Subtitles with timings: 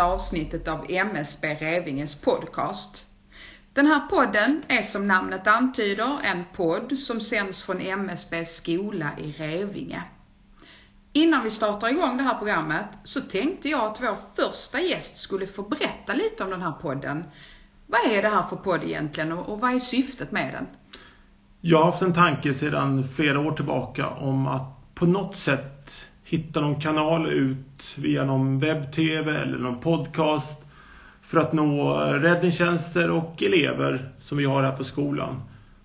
[0.00, 3.06] första avsnittet av MSB Revinges podcast.
[3.72, 9.32] Den här podden är som namnet antyder en podd som sänds från MSB skola i
[9.32, 10.02] Revinge.
[11.12, 15.46] Innan vi startar igång det här programmet så tänkte jag att vår första gäst skulle
[15.46, 17.24] få berätta lite om den här podden.
[17.86, 20.66] Vad är det här för podd egentligen och vad är syftet med den?
[21.60, 25.79] Jag har haft en tanke sedan flera år tillbaka om att på något sätt
[26.30, 30.58] hitta någon kanal ut via någon webb-tv eller någon podcast
[31.22, 35.42] för att nå räddningstjänster och elever som vi har här på skolan.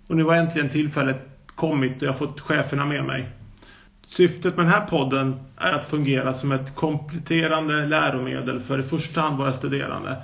[0.07, 1.17] Och nu har äntligen tillfället
[1.55, 3.27] kommit och jag har fått cheferna med mig.
[4.07, 9.21] Syftet med den här podden är att fungera som ett kompletterande läromedel för i första
[9.21, 10.17] hand våra studerande.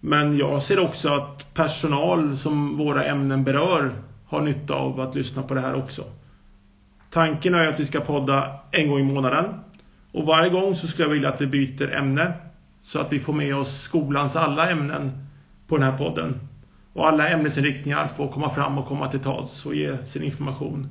[0.00, 3.92] Men jag ser också att personal som våra ämnen berör
[4.26, 6.04] har nytta av att lyssna på det här också.
[7.14, 9.44] Tanken är att vi ska podda en gång i månaden.
[10.12, 12.32] Och varje gång så skulle jag vilja att vi byter ämne.
[12.82, 15.12] Så att vi får med oss skolans alla ämnen
[15.68, 16.40] på den här podden.
[16.92, 20.88] Och alla ämnesinriktningar får komma fram och komma till tals och ge sin information.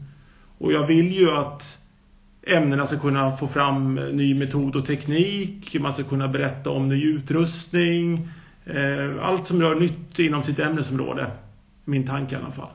[0.57, 1.77] Och jag vill ju att
[2.47, 5.75] ämnena ska kunna få fram ny metod och teknik.
[5.79, 8.29] Man ska kunna berätta om ny utrustning.
[8.65, 11.31] Eh, allt som rör nytt inom sitt ämnesområde.
[11.85, 12.71] Min tanke i alla fall.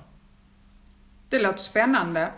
[1.28, 2.30] Det låter spännande.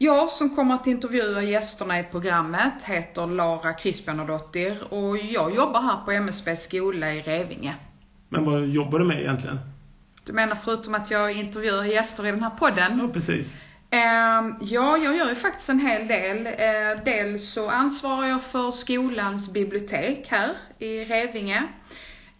[0.00, 6.04] Jag som kommer att intervjua gästerna i programmet heter Lara Crispianadottir och jag jobbar här
[6.04, 7.74] på MSB skola i Revinge.
[8.28, 9.58] Men vad jobbar du med egentligen?
[10.24, 12.98] Du menar förutom att jag intervjuar gäster i den här podden?
[12.98, 13.46] Ja, precis.
[13.94, 16.46] Uh, ja, jag gör ju faktiskt en hel del.
[16.46, 21.62] Uh, dels så ansvarar jag för skolans bibliotek här i Revinge.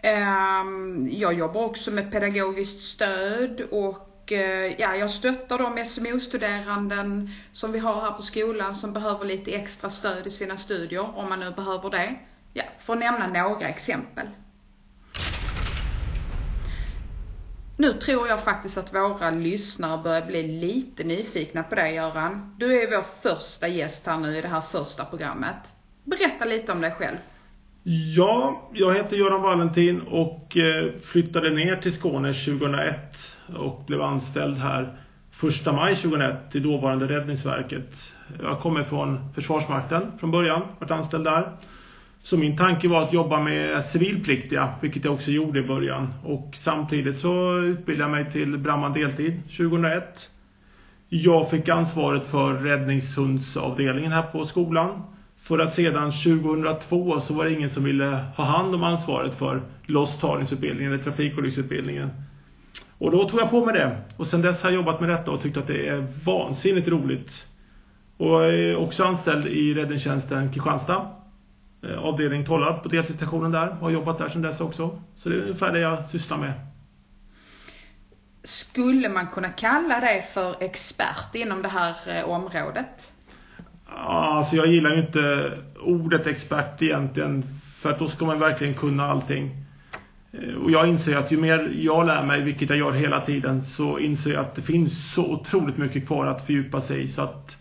[0.05, 7.73] Uh, jag jobbar också med pedagogiskt stöd och Eh, ja, jag stöttar de SMO-studeranden som
[7.73, 11.41] vi har här på skolan som behöver lite extra stöd i sina studier, om man
[11.41, 12.15] nu behöver det.
[12.53, 14.27] Ja, för att nämna några exempel.
[17.77, 22.55] Nu tror jag faktiskt att våra lyssnare börjar bli lite nyfikna på dig Göran.
[22.59, 25.57] Du är vår första gäst här nu i det här första programmet.
[26.05, 27.17] Berätta lite om dig själv.
[28.17, 34.57] Ja, jag heter Göran Valentin och eh, flyttade ner till Skåne 2001 och blev anställd
[34.57, 34.97] här
[35.43, 38.15] 1 maj 2001 till dåvarande Räddningsverket.
[38.43, 41.51] Jag kommer från Försvarsmakten från början, varit anställd där.
[42.23, 46.09] Så min tanke var att jobba med civilpliktiga, vilket jag också gjorde i början.
[46.25, 50.31] Och samtidigt så utbildade jag mig till brandman deltid 2001.
[51.09, 55.03] Jag fick ansvaret för räddningshundsavdelningen här på skolan.
[55.43, 59.63] För att sedan 2002 så var det ingen som ville ha hand om ansvaret för
[59.87, 62.11] losstagningsutbildningen eller trafikolycksutbildningen.
[62.99, 63.97] Och då tog jag på mig det.
[64.17, 67.47] Och sen dess har jag jobbat med detta och tyckt att det är vansinnigt roligt.
[68.17, 71.07] Och jag är också anställd i räddningstjänsten Kristianstad.
[71.83, 73.71] Eh, avdelning Tollarp på deltidsstationen där.
[73.71, 75.01] Har jobbat där sedan dess också.
[75.17, 76.53] Så det är ungefär det jag sysslar med.
[78.45, 83.13] Skulle man kunna kalla dig för expert inom det här eh, området?
[83.97, 87.45] Alltså jag gillar ju inte ordet expert egentligen.
[87.81, 89.68] För att då ska man verkligen kunna allting.
[90.33, 93.63] Eh, och jag inser att ju mer jag lär mig, vilket jag gör hela tiden,
[93.65, 97.09] så inser jag att det finns så otroligt mycket kvar att fördjupa sig i.
[97.09, 97.57] Så att,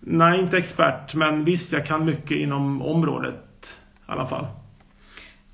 [0.00, 3.76] nej, inte expert, men visst, jag kan mycket inom området
[4.08, 4.46] i alla fall.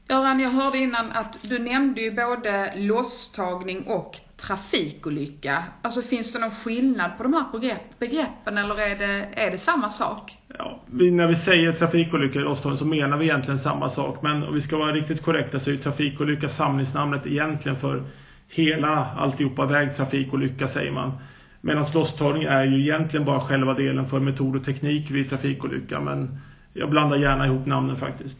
[0.08, 5.64] Göran, jag hörde innan att du nämnde ju både losstagning och trafikolycka.
[5.82, 9.90] Alltså finns det någon skillnad på de här begreppen eller är det, är det samma
[9.90, 10.36] sak?
[10.58, 14.22] Ja, vi, när vi säger trafikolycka i losstagning så menar vi egentligen samma sak.
[14.22, 18.04] Men om vi ska vara riktigt korrekta så är trafikolycka samlingsnamnet egentligen för
[18.48, 21.12] hela alltihopa vägtrafikolycka säger man.
[21.60, 26.00] Medan losstagning är ju egentligen bara själva delen för metod och teknik vid trafikolycka.
[26.00, 26.38] Men
[26.72, 28.36] jag blandar gärna ihop namnen faktiskt.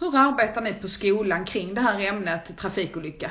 [0.00, 3.30] Hur arbetar ni på skolan kring det här ämnet trafikolycka?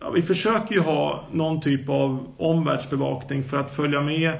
[0.00, 4.32] Ja, vi försöker ju ha någon typ av omvärldsbevakning för att följa med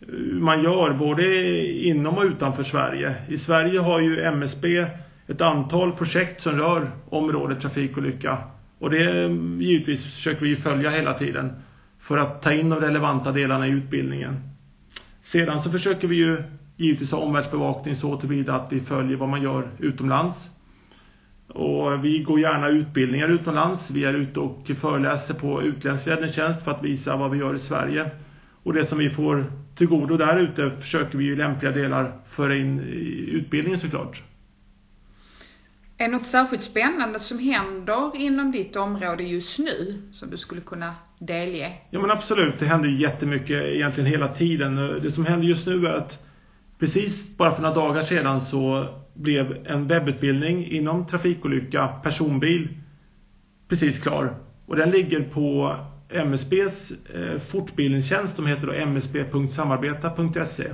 [0.00, 3.14] hur man gör både inom och utanför Sverige.
[3.28, 4.86] I Sverige har ju MSB
[5.26, 8.38] ett antal projekt som rör området trafikolycka.
[8.78, 11.52] Och det mm, givetvis försöker vi följa hela tiden
[12.00, 14.40] för att ta in de relevanta delarna i utbildningen.
[15.22, 16.42] Sedan så försöker vi ju
[16.76, 20.50] givetvis ha omvärldsbevakning så tillvida att vi följer vad man gör utomlands.
[21.54, 23.90] Och vi går gärna utbildningar utomlands.
[23.90, 27.58] Vi är ute och föreläser på utländsk räddningstjänst för att visa vad vi gör i
[27.58, 28.10] Sverige.
[28.62, 29.44] Och det som vi får
[29.76, 34.22] till godo där ute försöker vi i lämpliga delar föra in i utbildningen såklart.
[35.98, 40.60] Är det något särskilt spännande som händer inom ditt område just nu som du skulle
[40.60, 41.72] kunna delge?
[41.90, 44.76] Ja men absolut, det händer jättemycket egentligen hela tiden.
[44.76, 46.18] Det som händer just nu är att
[46.78, 52.68] precis bara för några dagar sedan så blev en webbutbildning inom trafikolycka personbil
[53.68, 54.34] precis klar.
[54.66, 55.76] Och den ligger på
[56.08, 60.72] MSBs eh, fortbildningstjänst, de heter då msb.samarbeta.se.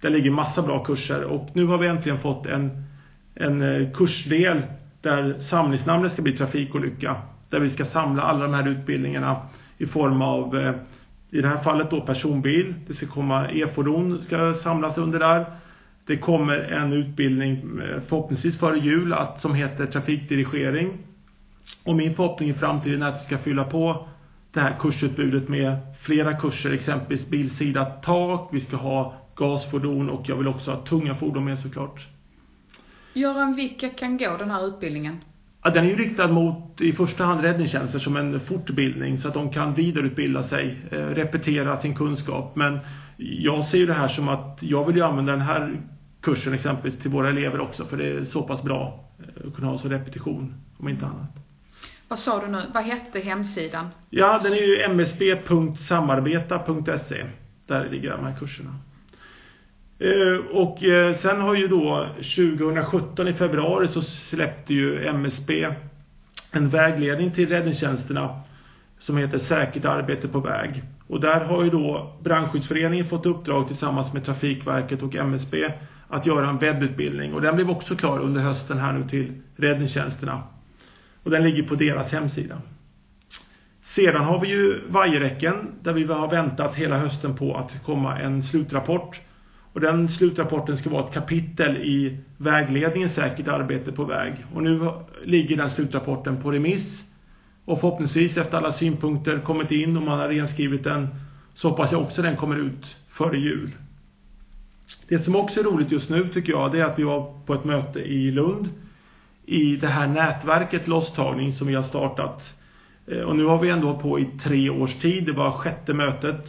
[0.00, 2.70] Där ligger massa bra kurser och nu har vi äntligen fått en,
[3.34, 4.62] en eh, kursdel
[5.00, 7.16] där samlingsnamnet ska bli trafikolycka.
[7.48, 9.36] Där vi ska samla alla de här utbildningarna
[9.78, 10.74] i form av, eh,
[11.30, 12.74] i det här fallet då personbil.
[12.86, 15.46] Det ska komma e-fordon ska samlas under där.
[16.06, 20.98] Det kommer en utbildning eh, förhoppningsvis före jul att, som heter trafikdirigering.
[21.84, 24.08] Och min förhoppning i framtiden är att vi ska fylla på
[24.52, 30.36] det här kursutbudet med flera kurser, exempelvis bilsida tak, vi ska ha gasfordon och jag
[30.36, 32.06] vill också ha tunga fordon med såklart.
[33.12, 35.20] Göran, vilka kan gå den här utbildningen?
[35.62, 39.34] Ja, den är ju riktad mot i första hand räddningstjänster som en fortbildning så att
[39.34, 42.56] de kan vidareutbilda sig, eh, repetera sin kunskap.
[42.56, 42.78] Men
[43.16, 45.80] jag ser ju det här som att jag vill ju använda den här
[46.20, 49.68] kursen exempelvis till våra elever också för det är så pass bra eh, att kunna
[49.68, 51.36] ha som repetition om inte annat.
[52.08, 52.62] Vad sa du nu?
[52.74, 53.88] Vad hette hemsidan?
[54.10, 57.26] Ja, den är ju msb.samarbeta.se.
[57.66, 58.74] Där ligger de här kurserna.
[60.00, 65.68] Eh, och eh, sen har ju då 2017 i februari så släppte ju MSB
[66.50, 68.40] en vägledning till räddningstjänsterna
[68.98, 70.82] som heter Säkert arbete på väg.
[71.06, 75.72] Och där har ju då Brandskyddsföreningen fått uppdrag tillsammans med Trafikverket och MSB
[76.08, 80.42] att göra en webbutbildning och den blev också klar under hösten här nu till räddningstjänsterna.
[81.22, 82.62] Och den ligger på deras hemsida.
[83.82, 88.18] Sedan har vi ju vajerräcken där vi har väntat hela hösten på att det komma
[88.18, 89.20] en slutrapport.
[89.72, 94.34] Och den slutrapporten ska vara ett kapitel i vägledningen säkert arbete på väg.
[94.54, 94.90] Och nu
[95.24, 97.04] ligger den slutrapporten på remiss.
[97.64, 101.08] Och förhoppningsvis efter alla synpunkter kommit in och man har renskrivit den
[101.54, 103.70] så hoppas jag också den kommer ut före jul.
[105.08, 107.54] Det som också är roligt just nu tycker jag det är att vi var på
[107.54, 108.68] ett möte i Lund
[109.46, 112.54] i det här nätverket Losstagning som vi har startat.
[113.06, 116.48] Eh, och nu har vi ändå på i tre års tid, det var sjätte mötet.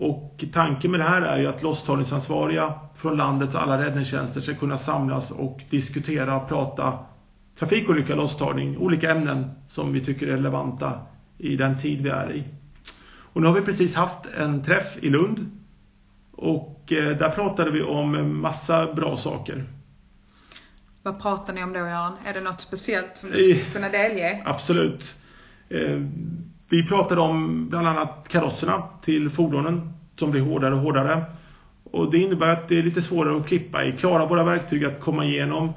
[0.00, 4.78] Och tanken med det här är ju att losstagningsansvariga från landets alla räddningstjänster ska kunna
[4.78, 6.98] samlas och diskutera och prata
[7.58, 11.00] trafikolycka, losstagning, olika ämnen som vi tycker är relevanta
[11.38, 12.44] i den tid vi är i.
[13.32, 15.50] Och nu har vi precis haft en träff i Lund.
[16.32, 19.64] Och eh, där pratade vi om massa bra saker.
[21.02, 22.12] Vad pratar ni om då Göran?
[22.24, 24.42] Är det något speciellt som du skulle kunna delge?
[24.44, 25.14] Absolut.
[26.70, 31.24] Vi pratade om bland annat karosserna till fordonen som blir hårdare och hårdare.
[31.84, 33.92] Och det innebär att det är lite svårare att klippa i.
[33.92, 35.72] Klara våra verktyg att komma igenom.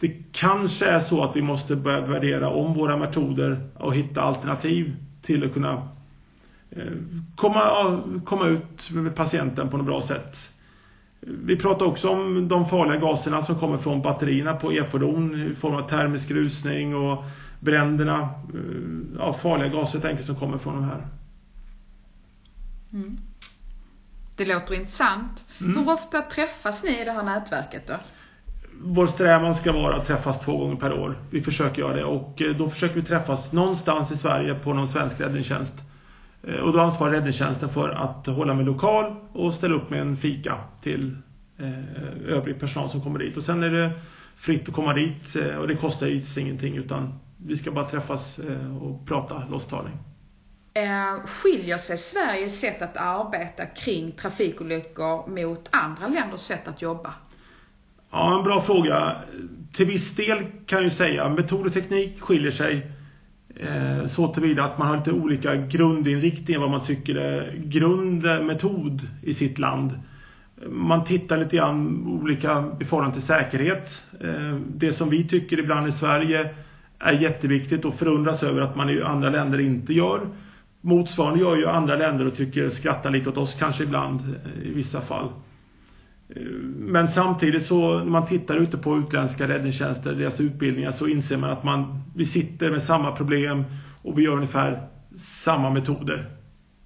[0.00, 4.96] Det kanske är så att vi måste börja värdera om våra metoder och hitta alternativ
[5.22, 5.72] till att kunna
[6.70, 6.92] eh,
[7.36, 10.36] komma, komma ut med patienten på något bra sätt.
[11.20, 15.74] Vi pratar också om de farliga gaserna som kommer från batterierna på e-fordon i form
[15.74, 17.24] av termisk rusning och
[17.66, 18.20] bränderna.
[18.54, 21.06] Eh, ja, farliga gaser helt enkelt som kommer från de här.
[22.92, 23.16] Mm.
[24.36, 25.44] Det låter intressant.
[25.60, 25.76] Mm.
[25.76, 27.94] Hur ofta träffas ni i det här nätverket då?
[28.82, 31.18] Vår strävan ska vara att träffas två gånger per år.
[31.30, 34.88] Vi försöker göra det och eh, då försöker vi träffas någonstans i Sverige på någon
[34.88, 35.74] svensk räddningstjänst.
[36.42, 40.16] Eh, och då ansvarar räddningstjänsten för att hålla med lokal och ställa upp med en
[40.16, 41.16] fika till
[42.26, 43.36] övrig personal som kommer dit.
[43.36, 43.92] Och sen är det
[44.36, 48.82] fritt att komma dit och det kostar givetvis ingenting utan vi ska bara träffas eh,
[48.82, 49.98] och prata losstagning.
[50.74, 57.14] Eh, skiljer sig Sveriges sätt att arbeta kring trafikolyckor mot andra länders sätt att jobba?
[58.10, 59.16] Ja, en bra fråga.
[59.72, 62.90] Till viss del kan jag ju säga metod och teknik skiljer sig
[63.56, 69.34] eh, så tillvida att man har lite olika grundinriktningar vad man tycker är grundmetod i
[69.34, 70.00] sitt land.
[70.68, 74.02] Man tittar lite grann olika i förhållande till säkerhet.
[74.20, 76.54] Eh, det som vi tycker ibland i Sverige
[76.98, 80.20] är jätteviktigt och förundras över att man i andra länder inte gör.
[80.80, 84.74] Motsvarande gör ju andra länder och tycker skrattar lite åt oss kanske ibland eh, i
[84.74, 85.32] vissa fall.
[86.28, 86.42] Eh,
[86.76, 91.50] men samtidigt så när man tittar ute på utländska räddningstjänster, deras utbildningar så inser man
[91.50, 93.64] att man, vi sitter med samma problem
[94.02, 94.88] och vi gör ungefär
[95.44, 96.30] samma metoder.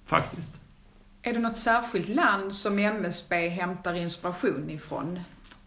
[0.05, 0.61] Faktiskt.
[1.21, 5.19] Är det något särskilt land som MSB hämtar inspiration ifrån?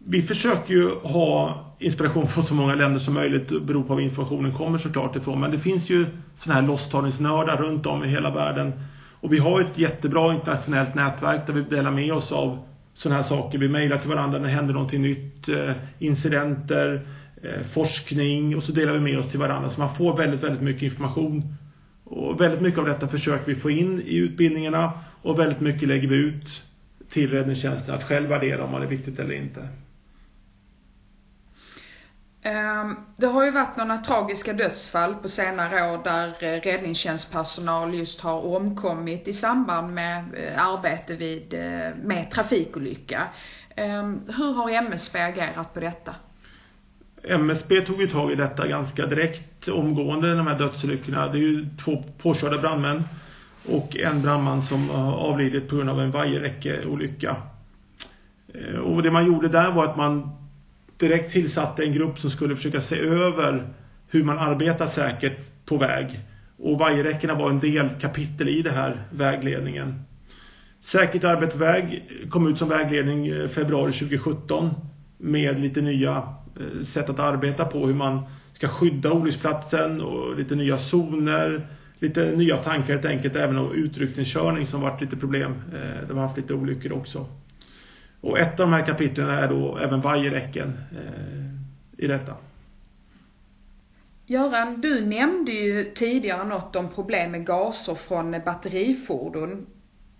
[0.07, 4.55] Vi försöker ju ha inspiration från så många länder som möjligt beroende på var informationen
[4.55, 5.41] kommer såklart ifrån.
[5.41, 6.07] Men det finns ju
[6.37, 8.73] sådana här losstagningsnördar runt om i hela världen.
[9.21, 12.59] Och vi har ett jättebra internationellt nätverk där vi delar med oss av
[12.95, 13.59] sådana här saker.
[13.59, 17.07] Vi mejlar till varandra när det händer någonting nytt, eh, incidenter,
[17.43, 19.71] eh, forskning och så delar vi med oss till varandra.
[19.71, 21.43] Så man får väldigt, väldigt mycket information.
[22.05, 24.93] Och väldigt mycket av detta försöker vi få in i utbildningarna
[25.23, 26.63] och väldigt mycket lägger vi ut
[27.13, 29.69] till räddningstjänsten att själv värdera om det är viktigt eller inte.
[32.47, 38.21] Ehm, det har ju varit några tragiska dödsfall på senare år där eh, räddningstjänstpersonal just
[38.21, 43.23] har omkommit i samband med eh, arbete vid, eh, med trafikolycka.
[43.77, 46.15] Ehm, hur har MSB agerat på detta?
[47.23, 51.29] MSB tog ju tag i detta ganska direkt omgående, de här dödsolyckorna.
[51.29, 53.03] Det är ju två påkörda brandmän
[53.69, 57.37] och en brandman som har avlidit på grund av en vajerräckeolycka.
[58.55, 60.44] Ehm, och det man gjorde där var att man
[60.99, 63.69] direkt tillsatte en grupp som skulle försöka se över
[64.09, 66.21] hur man arbetar säkert på väg.
[66.57, 70.05] Och vajerräckena var en del kapitel i det här vägledningen.
[70.85, 74.71] Säkert arbete på väg kom ut som vägledning eh, februari 2017
[75.19, 76.17] med lite nya
[76.61, 78.23] eh, sätt att arbeta på hur man
[78.53, 81.67] ska skydda olycksplatsen och lite nya zoner,
[81.99, 85.53] lite nya tankar helt enkelt även om utryckningskörning som varit lite problem.
[85.73, 87.27] Eh, de har haft lite olyckor också.
[88.25, 92.35] Och ett av de här kapitlen är då även vajerräcken eh, i detta.
[94.27, 99.67] Göran, du nämnde ju tidigare något om problem med gaser från batterifordon.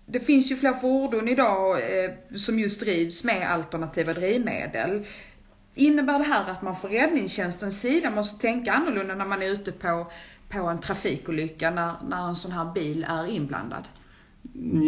[0.05, 5.05] Det finns ju fler fordon idag eh, som just drivs med alternativa drivmedel.
[5.75, 9.71] Innebär det här att man från räddningstjänstens sida måste tänka annorlunda när man är ute
[9.71, 10.11] på,
[10.49, 13.83] på en trafikolycka när, när en sån här bil är inblandad?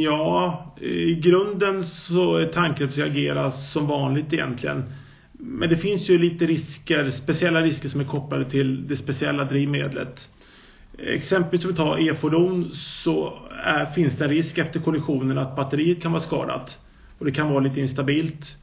[0.04, 4.84] Ja, i grunden så är tanken att vi agera som vanligt egentligen.
[5.32, 10.30] Men det finns ju lite risker, speciella risker som är kopplade till det speciella drivmedlet.
[10.98, 12.72] Exempelvis om vi tar e-fordon
[13.04, 13.34] så
[13.64, 16.78] är, finns det en risk efter kollisionen att batteriet kan vara skadat.
[17.20, 18.58] Och det kan vara lite instabilt.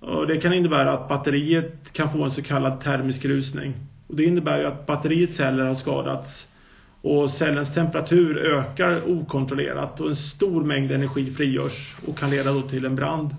[0.00, 3.74] Och det kan innebära att batteriet kan få en så kallad termisk rusning.
[4.06, 6.46] Och det innebär ju att batteriets celler har skadats
[7.06, 12.62] och cellens temperatur ökar okontrollerat och en stor mängd energi frigörs och kan leda då
[12.62, 13.30] till en brand.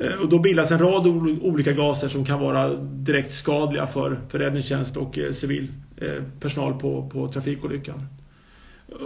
[0.00, 1.06] Eh, och då bildas en rad
[1.42, 6.80] olika gaser som kan vara direkt skadliga för, för räddningstjänst och eh, civil eh, personal
[6.80, 8.06] på, på trafikolyckan.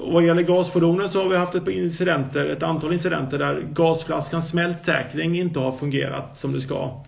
[0.02, 4.50] Och vad gäller gasfordonen så har vi haft ett, incidenter, ett antal incidenter där gasflaskans
[4.50, 7.04] smältsäkring inte har fungerat som det ska.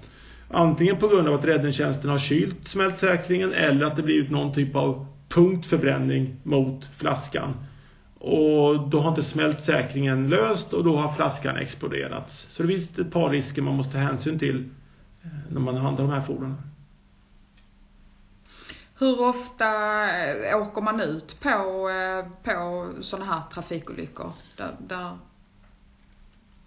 [0.49, 4.77] Antingen på grund av att räddningstjänsten har kylt smältsäkringen eller att det blivit någon typ
[4.77, 7.55] av punkt förbränning mot flaskan.
[8.19, 12.47] Och då har inte smältsäkringen löst och då har flaskan exploderats.
[12.51, 14.71] Så det finns ett par risker man måste ta hänsyn till
[15.23, 16.57] eh, när man handlar de här fordonen.
[18.99, 19.67] Hur ofta
[20.21, 24.33] eh, åker man ut på, eh, på sådana här trafikolyckor?
[24.57, 25.19] Där, där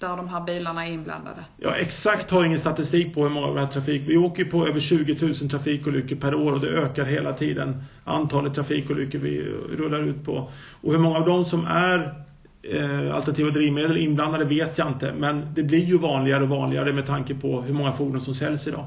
[0.04, 1.46] där de här bilarna är inblandade?
[1.58, 4.02] Ja, exakt har ingen statistik på hur många av de här trafik...
[4.08, 7.84] Vi åker på över 20 000 trafikolyckor per år och det ökar hela tiden.
[8.04, 10.50] Antalet trafikolyckor vi eh, rullar ut på.
[10.82, 12.24] Och hur många av dem som är
[12.64, 15.14] eh, alternativa drivmedel inblandade vet jag inte.
[15.18, 18.68] Men det blir ju vanligare och vanligare med tanke på hur många fordon som säljs
[18.68, 18.86] idag.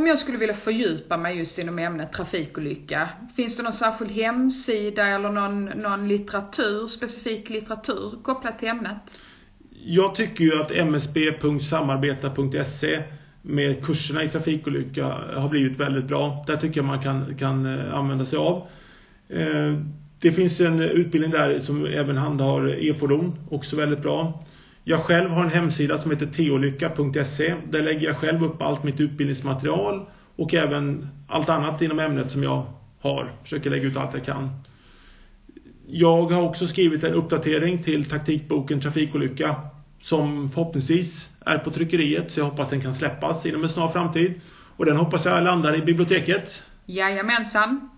[0.00, 5.06] Om jag skulle vilja fördjupa mig just inom ämnet trafikolycka, finns det någon särskild hemsida
[5.06, 8.96] eller någon, någon litteratur, specifik litteratur kopplat till ämnet?
[9.84, 13.02] Jag tycker ju att msb.samarbeta.se
[13.42, 15.04] med kurserna i trafikolycka
[15.36, 16.44] har blivit väldigt bra.
[16.46, 18.66] Där tycker jag man kan, kan eh, använda sig av.
[19.28, 19.74] Eh,
[20.20, 24.44] det finns en utbildning där som även handhar e-fordon, också väldigt bra.
[24.84, 27.54] Jag själv har en hemsida som heter teolycka.se.
[27.70, 30.06] Där lägger jag själv upp allt mitt utbildningsmaterial
[30.36, 32.66] och även allt annat inom ämnet som jag
[33.00, 33.32] har.
[33.42, 34.50] Försöker lägga ut allt jag kan.
[35.86, 39.56] Jag har också skrivit en uppdatering till taktikboken Trafikolycka
[40.02, 44.40] som förhoppningsvis är på tryckeriet så jag hoppas den kan släppas inom en snar framtid.
[44.76, 46.62] Och den hoppas jag landar i biblioteket.
[46.86, 47.90] Jajamensan.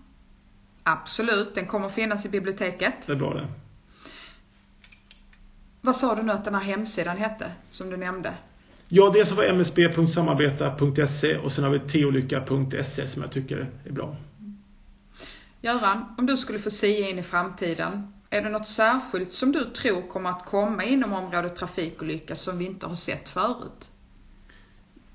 [0.83, 2.93] Absolut, den kommer finnas i biblioteket.
[3.05, 3.47] Det är bra det.
[5.85, 8.33] Vad sa du nu att den här hemsidan hette, som du nämnde?
[8.87, 14.15] Ja, dels har vi msb.samarbeta.se och sen har vi teolycka.se som jag tycker är bra.
[15.61, 19.65] Göran, om du skulle få säga in i framtiden, är det något särskilt som du
[19.65, 23.89] tror kommer att komma inom området trafikolycka som vi inte har sett förut?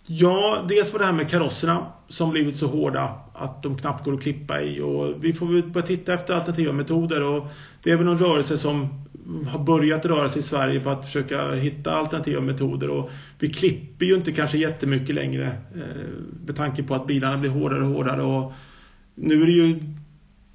[0.06, 4.14] Ja, dels var det här med karosserna som blivit så hårda att de knappt går
[4.14, 7.46] att klippa i och vi får väl börja titta efter alternativa metoder och
[7.82, 9.07] det är väl någon rörelse som
[9.46, 14.06] har börjat röra sig i Sverige för att försöka hitta alternativa metoder och vi klipper
[14.06, 16.08] ju inte kanske jättemycket längre eh,
[16.46, 18.52] med tanke på att bilarna blir hårdare och hårdare och
[19.14, 19.80] nu är det ju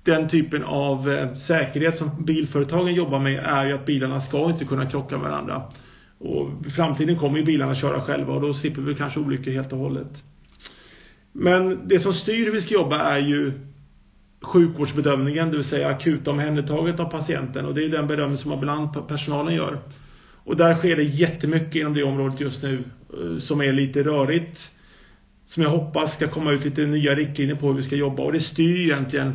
[0.04, 4.66] den typen av eh, säkerhet som bilföretagen jobbar med är ju att bilarna ska inte
[4.66, 5.64] kunna krocka med varandra.
[6.18, 9.74] Och i framtiden kommer ju bilarna köra själva och då slipper vi kanske olyckor helt
[9.74, 10.24] och hållet.
[11.32, 13.54] Men det som styr hur vi ska jobba är ju
[14.44, 17.66] sjukvårdsbedömningen, det vill säga akuta omhändertaget av patienten.
[17.66, 19.80] Och det är den bedömning som ibland personalen gör.
[20.44, 22.84] Och där sker det jättemycket inom det området just nu
[23.14, 24.70] eh, som är lite rörigt.
[25.46, 28.24] som jag hoppas ska komma ut lite nya riktlinjer på hur vi ska jobba.
[28.24, 29.34] Och det styr egentligen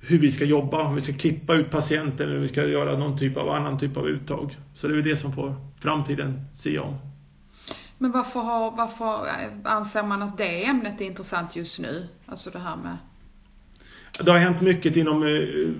[0.00, 2.98] hur vi ska jobba, om vi ska klippa ut patienten eller om vi ska göra
[2.98, 4.56] någon typ av annan typ av uttag.
[4.74, 6.96] Så det är det som får framtiden se om.
[7.98, 12.08] Men varför, har, varför eh, anser man att det ämnet är intressant just nu?
[12.26, 12.96] Alltså det här med...
[14.18, 15.74] Det har hänt mycket inom eh,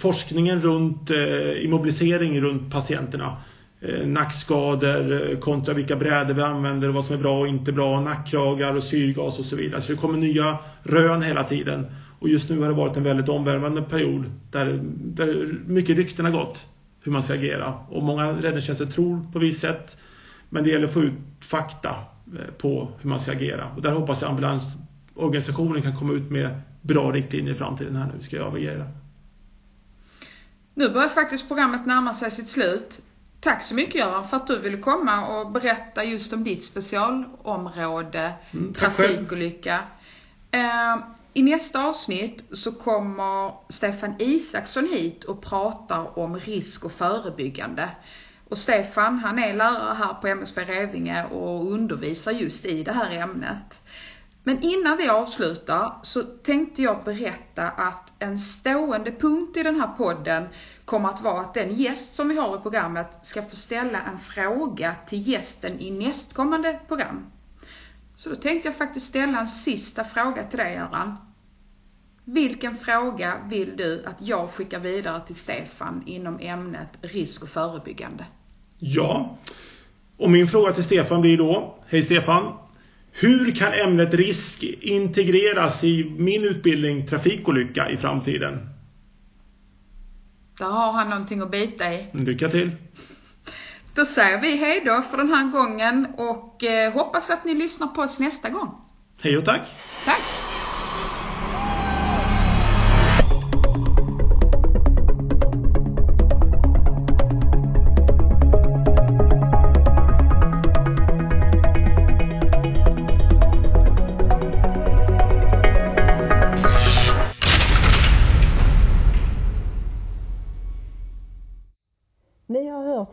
[0.00, 3.36] forskningen runt eh, immobilisering runt patienterna.
[3.80, 7.72] Eh, nackskador eh, kontra vilka brädor vi använder och vad som är bra och inte
[7.72, 8.00] bra.
[8.00, 9.82] Nackkragar och syrgas och så vidare.
[9.82, 11.86] Så det kommer nya rön hela tiden.
[12.18, 16.32] Och just nu har det varit en väldigt omvälvande period där, där mycket rykten har
[16.32, 16.66] gått
[17.02, 17.74] hur man ska agera.
[17.88, 19.96] Och många räddningstjänster tror på visst sätt.
[20.48, 21.14] Men det gäller att få ut
[21.50, 21.94] fakta
[22.38, 23.70] eh, på hur man ska agera.
[23.76, 28.22] Och där hoppas jag ambulansorganisationen kan komma ut med bra riktlinjer i framtiden här nu
[28.22, 28.86] ska agera.
[30.74, 33.00] Nu börjar faktiskt programmet närma sig sitt slut.
[33.40, 38.32] Tack så mycket Göran för att du ville komma och berätta just om ditt specialområde,
[38.50, 39.80] mm, trafikolycka.
[40.50, 40.96] Eh,
[41.34, 47.90] i nästa avsnitt så kommer Stefan Isaksson hit och pratar om risk och förebyggande.
[48.48, 53.10] Och Stefan, han är lärare här på MSB Revinge och undervisar just i det här
[53.10, 53.80] ämnet.
[54.44, 59.88] Men innan vi avslutar så tänkte jag berätta att en stående punkt i den här
[59.96, 60.48] podden
[60.84, 64.18] kommer att vara att den gäst som vi har i programmet ska få ställa en
[64.18, 67.26] fråga till gästen i nästkommande program.
[68.16, 71.16] Så då tänkte jag faktiskt ställa en sista fråga till dig Göran.
[72.24, 78.24] Vilken fråga vill du att jag skickar vidare till Stefan inom ämnet risk och förebyggande?
[78.78, 79.38] Ja,
[80.16, 82.52] och min fråga till Stefan blir då, hej Stefan.
[83.12, 88.68] Hur kan ämnet risk integreras i min utbildning trafikolycka i framtiden?
[90.58, 92.06] Där har han någonting att bita i.
[92.12, 92.70] Lycka till!
[93.94, 97.86] Då säger vi hej då för den här gången och eh, hoppas att ni lyssnar
[97.86, 98.74] på oss nästa gång.
[99.22, 99.62] Hej och tack!
[100.04, 100.22] Tack!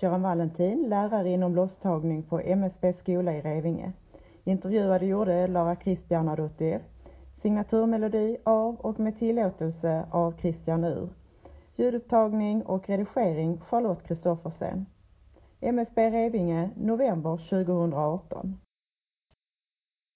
[0.02, 3.92] Göran Valentin, lärare inom losstagning på MSB skola i Revinge.
[4.44, 6.80] Intervjuade gjorde Lara Christianadottir.
[7.42, 11.10] Signaturmelodi av och med tillåtelse av Christian Ur.
[11.76, 14.86] Ljudupptagning och redigering Charlotte Kristoffersen.
[15.62, 18.58] MSB Revinge, november 2018.